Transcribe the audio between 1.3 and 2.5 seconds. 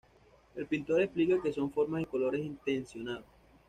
que son formas y colores